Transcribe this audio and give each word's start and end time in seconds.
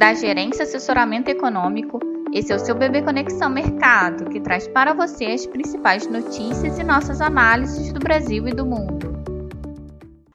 da 0.00 0.14
Gerência 0.14 0.62
Assessoramento 0.62 1.28
Econômico. 1.28 2.00
Esse 2.32 2.50
é 2.50 2.56
o 2.56 2.58
seu 2.58 2.74
Bebê 2.74 3.02
Conexão 3.02 3.50
Mercado, 3.50 4.30
que 4.30 4.40
traz 4.40 4.66
para 4.66 4.94
você 4.94 5.26
as 5.26 5.44
principais 5.44 6.06
notícias 6.06 6.78
e 6.78 6.82
nossas 6.82 7.20
análises 7.20 7.92
do 7.92 8.00
Brasil 8.00 8.48
e 8.48 8.54
do 8.54 8.64
mundo. 8.64 9.10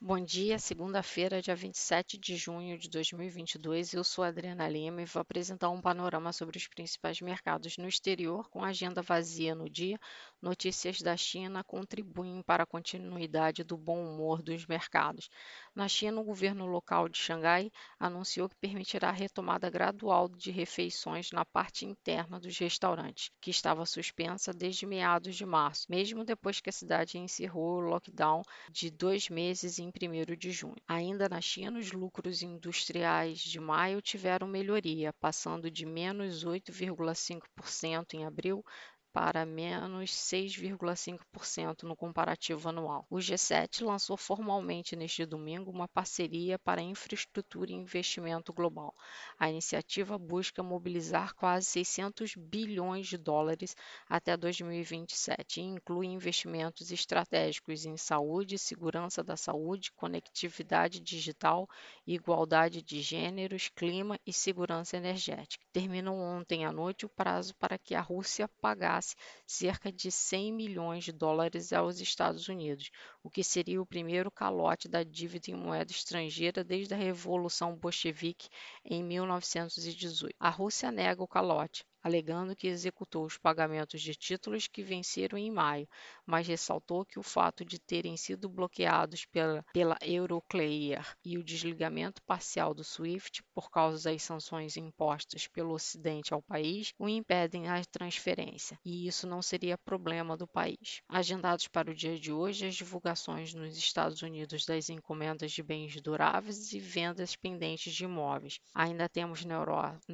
Bom 0.00 0.24
dia, 0.24 0.60
segunda-feira, 0.60 1.42
dia 1.42 1.56
27 1.56 2.16
de 2.18 2.36
junho 2.36 2.78
de 2.78 2.88
2022. 2.88 3.94
Eu 3.94 4.04
sou 4.04 4.22
Adriana 4.22 4.68
Lima 4.68 5.02
e 5.02 5.04
vou 5.04 5.20
apresentar 5.20 5.70
um 5.70 5.80
panorama 5.80 6.32
sobre 6.32 6.56
os 6.56 6.68
principais 6.68 7.20
mercados 7.20 7.76
no 7.78 7.88
exterior, 7.88 8.48
com 8.50 8.62
agenda 8.62 9.02
vazia 9.02 9.56
no 9.56 9.68
dia. 9.68 9.98
Notícias 10.40 11.02
da 11.02 11.16
China 11.16 11.64
contribuem 11.64 12.42
para 12.42 12.62
a 12.62 12.66
continuidade 12.66 13.64
do 13.64 13.76
bom 13.76 14.04
humor 14.04 14.40
dos 14.40 14.66
mercados. 14.66 15.28
Na 15.74 15.88
China, 15.88 16.20
o 16.20 16.24
governo 16.24 16.64
local 16.64 17.08
de 17.08 17.18
Xangai 17.18 17.72
anunciou 17.98 18.48
que 18.48 18.54
permitirá 18.54 19.08
a 19.08 19.12
retomada 19.12 19.68
gradual 19.68 20.28
de 20.28 20.52
refeições 20.52 21.32
na 21.32 21.44
parte 21.44 21.84
interna 21.84 22.38
dos 22.38 22.56
restaurantes, 22.56 23.32
que 23.40 23.50
estava 23.50 23.84
suspensa 23.84 24.52
desde 24.52 24.86
meados 24.86 25.34
de 25.34 25.44
março, 25.44 25.86
mesmo 25.90 26.24
depois 26.24 26.60
que 26.60 26.70
a 26.70 26.72
cidade 26.72 27.18
encerrou 27.18 27.78
o 27.78 27.80
lockdown 27.80 28.42
de 28.70 28.92
dois 28.92 29.28
meses 29.28 29.80
em 29.80 29.88
1 29.88 30.36
de 30.36 30.52
junho. 30.52 30.76
Ainda 30.86 31.28
na 31.28 31.40
China, 31.40 31.80
os 31.80 31.90
lucros 31.90 32.42
industriais 32.42 33.40
de 33.40 33.58
maio 33.58 34.00
tiveram 34.00 34.46
melhoria, 34.46 35.12
passando 35.14 35.68
de 35.68 35.84
menos 35.84 36.44
8,5% 36.44 38.14
em 38.14 38.24
abril 38.24 38.64
para 39.12 39.44
menos 39.46 40.10
6,5% 40.10 41.82
no 41.82 41.96
comparativo 41.96 42.68
anual. 42.68 43.06
O 43.10 43.16
G7 43.16 43.84
lançou 43.84 44.16
formalmente 44.16 44.94
neste 44.94 45.24
domingo 45.24 45.70
uma 45.70 45.88
parceria 45.88 46.58
para 46.58 46.82
infraestrutura 46.82 47.70
e 47.70 47.74
investimento 47.74 48.52
global. 48.52 48.94
A 49.38 49.50
iniciativa 49.50 50.18
busca 50.18 50.62
mobilizar 50.62 51.34
quase 51.34 51.66
600 51.66 52.34
bilhões 52.36 53.06
de 53.06 53.16
dólares 53.16 53.74
até 54.08 54.36
2027 54.36 55.60
e 55.60 55.64
inclui 55.64 56.06
investimentos 56.06 56.92
estratégicos 56.92 57.84
em 57.86 57.96
saúde, 57.96 58.58
segurança 58.58 59.24
da 59.24 59.36
saúde, 59.36 59.92
conectividade 59.92 61.00
digital, 61.00 61.68
igualdade 62.06 62.82
de 62.82 63.00
gêneros, 63.00 63.68
clima 63.74 64.18
e 64.26 64.32
segurança 64.32 64.96
energética. 64.96 65.64
Terminou 65.72 66.16
ontem 66.16 66.64
à 66.64 66.72
noite 66.72 67.06
o 67.06 67.08
prazo 67.08 67.54
para 67.56 67.78
que 67.78 67.94
a 67.94 68.00
Rússia 68.00 68.48
pagasse 68.60 68.97
pagasse 68.98 69.14
cerca 69.46 69.92
de 69.92 70.10
100 70.10 70.52
milhões 70.52 71.04
de 71.04 71.12
dólares 71.12 71.72
aos 71.72 72.00
Estados 72.00 72.48
Unidos, 72.48 72.90
o 73.22 73.30
que 73.30 73.44
seria 73.44 73.80
o 73.80 73.86
primeiro 73.86 74.30
calote 74.30 74.88
da 74.88 75.02
dívida 75.02 75.50
em 75.50 75.54
moeda 75.54 75.92
estrangeira 75.92 76.64
desde 76.64 76.94
a 76.94 76.96
Revolução 76.96 77.76
Bolchevique 77.76 78.48
em 78.84 79.02
1918. 79.02 80.34
A 80.38 80.50
Rússia 80.50 80.90
nega 80.90 81.22
o 81.22 81.28
calote, 81.28 81.84
alegando 82.08 82.56
que 82.56 82.66
executou 82.66 83.24
os 83.24 83.36
pagamentos 83.36 84.00
de 84.00 84.14
títulos 84.14 84.66
que 84.66 84.82
venceram 84.82 85.38
em 85.38 85.50
maio, 85.50 85.86
mas 86.24 86.48
ressaltou 86.48 87.04
que 87.04 87.18
o 87.18 87.22
fato 87.22 87.64
de 87.64 87.78
terem 87.78 88.16
sido 88.16 88.48
bloqueados 88.48 89.26
pela, 89.26 89.62
pela 89.72 89.96
Euroclear 90.02 91.16
e 91.24 91.36
o 91.36 91.44
desligamento 91.44 92.22
parcial 92.22 92.72
do 92.72 92.82
SWIFT 92.82 93.42
por 93.54 93.70
causa 93.70 94.10
das 94.10 94.22
sanções 94.22 94.76
impostas 94.76 95.46
pelo 95.46 95.74
Ocidente 95.74 96.32
ao 96.32 96.40
país 96.40 96.92
o 96.98 97.08
impedem 97.08 97.68
a 97.68 97.84
transferência, 97.84 98.78
e 98.84 99.06
isso 99.06 99.26
não 99.26 99.42
seria 99.42 99.76
problema 99.76 100.36
do 100.36 100.48
país. 100.48 101.02
Agendados 101.08 101.68
para 101.68 101.90
o 101.90 101.94
dia 101.94 102.18
de 102.18 102.32
hoje, 102.32 102.66
as 102.66 102.74
divulgações 102.74 103.52
nos 103.52 103.76
Estados 103.76 104.22
Unidos 104.22 104.64
das 104.64 104.88
encomendas 104.88 105.52
de 105.52 105.62
bens 105.62 106.00
duráveis 106.00 106.72
e 106.72 106.80
vendas 106.80 107.36
pendentes 107.36 107.92
de 107.92 108.04
imóveis. 108.04 108.58
Ainda 108.74 109.08
temos 109.08 109.44
na 109.44 109.54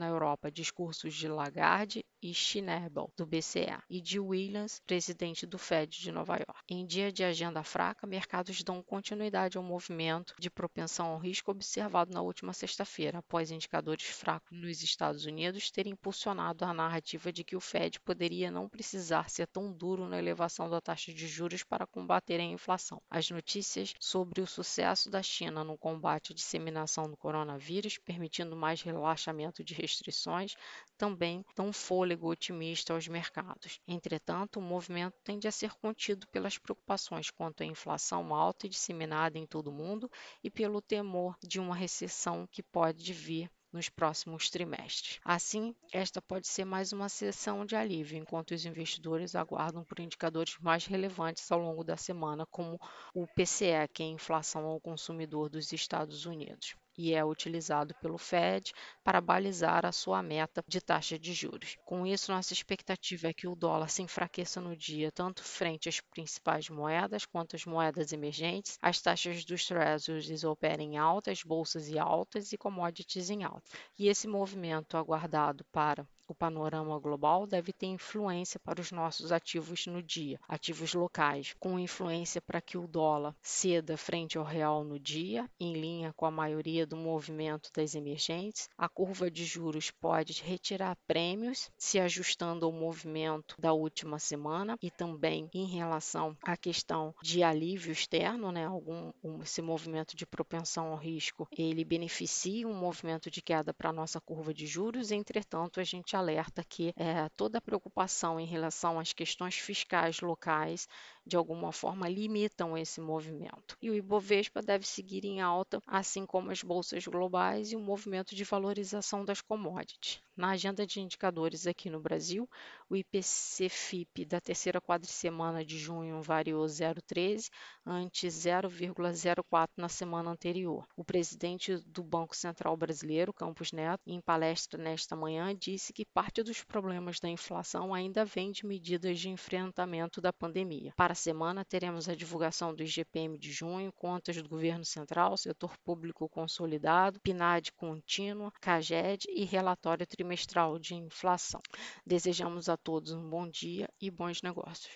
Europa, 0.09 0.51
discursos 0.51 1.15
de 1.15 1.29
Lagarde 1.29 1.84
Lagarde 1.85 2.05
e 2.23 2.33
Schnabel, 2.33 3.13
do 3.15 3.27
BCE, 3.27 3.79
e 3.91 4.01
de 4.01 4.19
Williams, 4.19 4.81
presidente 4.87 5.45
do 5.45 5.59
Fed 5.59 6.01
de 6.01 6.11
Nova 6.11 6.37
York. 6.37 6.63
Em 6.67 6.87
dia 6.87 7.13
de 7.13 7.23
agenda 7.23 7.63
fraca, 7.63 8.07
mercados 8.07 8.63
dão 8.63 8.83
continuidade 8.83 9.59
ao 9.59 9.63
movimento 9.63 10.35
de 10.39 10.49
propensão 10.49 11.09
ao 11.09 11.19
risco 11.19 11.51
observado 11.51 12.15
na 12.15 12.23
última 12.23 12.55
sexta-feira, 12.55 13.19
após 13.19 13.51
indicadores 13.51 14.07
fracos 14.07 14.59
nos 14.59 14.83
Estados 14.83 15.27
Unidos 15.27 15.71
terem 15.71 15.93
impulsionado 15.93 16.65
a 16.65 16.73
narrativa 16.73 17.31
de 17.31 17.45
que 17.45 17.57
o 17.57 17.61
Fed 17.61 18.01
poderia 18.01 18.51
não 18.51 18.71
precisar 18.71 19.29
ser 19.29 19.47
tão 19.47 19.71
duro 19.71 20.09
na 20.09 20.19
elevação 20.19 20.71
da 20.71 20.81
taxa 20.81 21.13
de 21.13 21.29
juros 21.29 21.63
para 21.63 21.87
combater 21.87 22.41
a 22.41 22.45
inflação. 22.45 23.03
As 23.11 23.29
notícias 23.29 23.93
sobre 24.01 24.41
o 24.41 24.47
sucesso 24.47 25.11
da 25.11 25.23
China 25.23 25.63
no 25.63 25.77
combate 25.77 26.33
à 26.33 26.35
disseminação 26.35 27.11
do 27.11 27.19
coronavírus, 27.19 27.99
permitindo 27.99 28.57
mais 28.57 28.81
relaxamento 28.81 29.63
de 29.63 29.75
restrições, 29.75 30.55
também 30.97 31.45
dão 31.65 31.73
fôlego 31.73 32.29
otimista 32.29 32.93
aos 32.93 33.09
mercados. 33.09 33.81
Entretanto, 33.89 34.59
o 34.59 34.63
movimento 34.63 35.15
tende 35.25 35.49
a 35.49 35.53
ser 35.53 35.73
contido 35.73 36.29
pelas 36.29 36.59
preocupações 36.59 37.31
quanto 37.31 37.63
à 37.63 37.67
inflação 37.67 38.35
alta 38.35 38.67
e 38.67 38.69
disseminada 38.69 39.39
em 39.39 39.47
todo 39.47 39.69
o 39.69 39.73
mundo 39.73 40.11
e 40.43 40.51
pelo 40.51 40.83
temor 40.83 41.35
de 41.43 41.59
uma 41.59 41.75
recessão 41.75 42.47
que 42.53 42.63
pode 42.63 43.15
vir 43.15 43.51
nos 43.73 43.89
próximos 43.89 44.51
trimestres. 44.51 45.19
Assim, 45.25 45.75
esta 45.91 46.21
pode 46.21 46.47
ser 46.47 46.67
mais 46.67 46.93
uma 46.93 47.09
sessão 47.09 47.65
de 47.65 47.75
alívio, 47.75 48.19
enquanto 48.19 48.51
os 48.51 48.67
investidores 48.67 49.35
aguardam 49.35 49.83
por 49.85 49.99
indicadores 49.99 50.59
mais 50.59 50.85
relevantes 50.85 51.51
ao 51.51 51.59
longo 51.59 51.83
da 51.83 51.97
semana, 51.97 52.45
como 52.45 52.79
o 53.15 53.27
PCE, 53.27 53.89
que 53.93 54.03
é 54.03 54.07
a 54.07 54.11
inflação 54.11 54.67
ao 54.67 54.79
consumidor 54.79 55.49
dos 55.49 55.73
Estados 55.73 56.27
Unidos 56.27 56.77
e 56.97 57.15
é 57.15 57.25
utilizado 57.25 57.95
pelo 58.01 58.19
Fed 58.19 58.73
para 59.03 59.21
balizar 59.21 59.85
a 59.85 59.93
sua 59.93 60.23
meta 60.23 60.63
de 60.67 60.81
taxa 60.81 61.19
de 61.19 61.33
juros. 61.33 61.77
Com 61.85 62.07
isso, 62.07 62.33
nossa 62.33 62.53
expectativa 62.53 63.29
é 63.29 63.35
que 63.35 63.47
o 63.47 63.55
dólar 63.55 63.89
se 63.89 64.03
enfraqueça 64.03 64.61
no 64.61 64.77
dia, 64.77 65.11
tanto 65.13 65.43
frente 65.43 65.89
às 65.89 66.01
principais 66.01 66.69
moedas 66.69 67.27
quanto 67.27 67.57
às 67.57 67.65
moedas 67.65 68.13
emergentes, 68.13 68.79
as 68.81 69.01
taxas 69.01 69.45
dos 69.45 69.67
treasuries 69.67 70.45
operem 70.45 70.97
altas, 70.99 71.43
bolsas 71.43 71.89
e 71.89 71.99
altas 71.99 72.53
e 72.53 72.59
commodities 72.59 73.31
em 73.31 73.45
alta. 73.45 73.63
E 73.99 74.09
esse 74.09 74.27
movimento 74.27 74.97
aguardado 74.97 75.65
para 75.73 76.07
o 76.27 76.35
panorama 76.35 76.99
global 76.99 77.47
deve 77.47 77.73
ter 77.73 77.87
influência 77.87 78.59
para 78.61 78.81
os 78.81 78.91
nossos 78.91 79.31
ativos 79.31 79.87
no 79.87 80.03
dia, 80.03 80.41
ativos 80.49 80.95
locais, 80.95 81.55
com 81.61 81.79
influência 81.79 82.41
para 82.41 82.63
que 82.63 82.79
o 82.79 82.87
dólar 82.87 83.37
ceda 83.43 83.97
frente 83.97 84.39
ao 84.39 84.45
real 84.45 84.85
no 84.85 84.99
dia, 84.99 85.51
em 85.61 85.75
linha 85.75 86.13
com 86.15 86.25
a 86.25 86.31
maioria 86.31 86.84
do 86.87 86.97
movimento 86.97 87.71
das 87.75 87.95
emergentes. 87.95 88.69
A 88.77 88.89
curva 88.89 89.31
de 89.31 89.45
juros 89.45 89.91
pode 89.91 90.43
retirar 90.43 90.97
prêmios, 91.07 91.71
se 91.77 91.99
ajustando 91.99 92.67
ao 92.67 92.73
movimento 92.73 93.57
da 93.59 93.73
última 93.73 94.19
semana 94.19 94.77
e 94.83 94.91
também 94.91 95.49
em 95.55 95.67
relação 95.67 96.37
à 96.43 96.57
questão 96.57 97.15
de 97.23 97.43
alívio 97.43 97.93
externo, 97.93 98.51
né? 98.51 98.67
Algum 98.67 99.13
um, 99.23 99.43
esse 99.43 99.63
movimento 99.63 100.17
de 100.17 100.27
propensão 100.27 100.89
ao 100.89 100.97
risco, 100.97 101.49
ele 101.57 101.85
beneficia 101.85 102.67
um 102.67 102.75
movimento 102.75 103.31
de 103.31 103.43
queda 103.43 103.73
para 103.73 103.91
a 103.91 103.93
nossa 103.93 104.21
curva 104.21 104.53
de 104.53 104.67
juros. 104.67 105.11
Entretanto, 105.11 105.81
a 105.81 105.85
gente 105.85 106.17
alerta 106.17 106.65
que 106.65 106.93
é, 106.97 107.29
toda 107.37 107.59
a 107.59 107.63
preocupação 107.63 108.39
em 108.39 108.47
relação 108.47 108.99
às 108.99 109.13
questões 109.13 109.57
fiscais 109.57 110.21
locais 110.21 110.89
de 111.27 111.37
alguma 111.37 111.73
forma 111.73 112.09
limitam 112.09 112.77
esse 112.77 113.01
movimento. 113.01 113.77
E 113.81 113.91
o 113.91 113.95
Ibovespa 113.95 114.61
deve 114.63 114.87
seguir 114.87 115.25
em 115.25 115.41
alta, 115.41 115.81
assim 115.87 116.27
como 116.27 116.51
as 116.51 116.63
bolsas 116.63 117.07
globais 117.07 117.73
e 117.73 117.77
o 117.77 117.81
movimento 117.81 118.35
de 118.35 118.45
valorização 118.45 119.25
das 119.25 119.41
commodities. 119.41 120.21
Na 120.37 120.51
agenda 120.51 120.85
de 120.85 121.01
indicadores 121.01 121.65
aqui 121.65 121.89
no 121.89 122.01
Brasil, 122.01 122.51
o 122.91 122.97
IPC-FIP 122.97 124.25
da 124.25 124.41
terceira 124.41 124.81
quadricemana 124.81 125.65
de 125.65 125.79
junho 125.79 126.21
variou 126.21 126.67
0,13 126.67 127.51
ante 127.87 128.27
0,04 128.27 129.69
na 129.77 129.89
semana 129.89 130.33
anterior. 130.33 130.89
O 130.97 131.05
presidente 131.05 131.77
do 131.87 132.03
Banco 132.03 132.35
Central 132.35 132.77
Brasileiro, 132.77 133.33
Campos 133.33 133.71
Neto, 133.71 134.03
em 134.09 134.21
palestra 134.21 134.83
nesta 134.83 135.15
manhã, 135.15 135.55
disse 135.55 135.93
que 135.93 136.05
parte 136.05 136.43
dos 136.43 136.65
problemas 136.65 137.21
da 137.21 137.29
inflação 137.29 137.95
ainda 137.95 138.25
vem 138.25 138.51
de 138.51 138.67
medidas 138.67 139.21
de 139.21 139.29
enfrentamento 139.29 140.21
da 140.21 140.33
pandemia. 140.33 140.93
Para 140.97 141.13
a 141.13 141.17
semana, 141.17 141.65
teremos 141.65 142.09
a 142.09 142.15
divulgação 142.15 142.75
do 142.75 142.83
IGPM 142.83 143.39
de 143.39 143.53
junho, 143.53 143.93
contas 143.93 144.43
do 144.43 144.49
governo 144.49 144.85
central, 144.85 145.37
setor 145.37 145.79
público 145.85 146.29
consolidado, 146.29 147.21
PNAD 147.21 147.71
contínua, 147.75 148.53
CAGED 148.61 149.29
e 149.29 149.45
relatório 149.45 150.03
trimestral 150.25 150.79
de 150.79 150.95
inflação. 150.95 151.61
Desejamos 152.07 152.71
a 152.71 152.77
todos 152.79 153.13
um 153.13 153.29
bom 153.29 153.47
dia 153.47 153.89
e 154.01 154.11
bons 154.11 154.41
negócios. 154.41 154.91